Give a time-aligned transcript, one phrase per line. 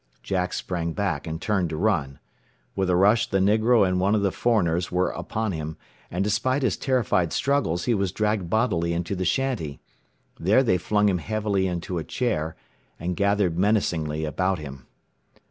[0.23, 2.17] Jack sprang back, and turned to run.
[2.75, 5.77] With a rush the negro and one of the foreigners were upon him,
[6.09, 9.79] and despite his terrified struggles he was dragged bodily into the shanty.
[10.39, 12.55] There they flung him heavily into a chair,
[12.99, 14.87] and gathered menacingly about him.